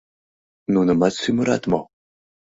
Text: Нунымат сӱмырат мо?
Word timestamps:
Нунымат 0.73 1.13
сӱмырат 1.21 1.63
мо? 1.71 1.81